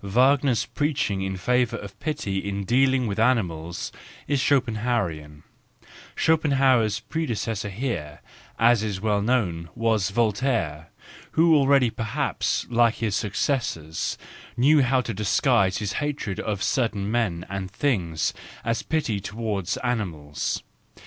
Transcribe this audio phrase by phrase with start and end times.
[0.03, 3.91] Wagner's preaching in favour of pity in dealing with animals
[4.27, 5.43] is Schopen¬ hauerian;
[6.15, 8.19] Schopenhauer's predecessor here,
[8.57, 10.87] as is well known, was Voltaire,
[11.33, 14.17] who already perhaps, like his successors,
[14.57, 18.33] knew how to disguise his hatred of certain men and things
[18.65, 20.63] as pity towards animals.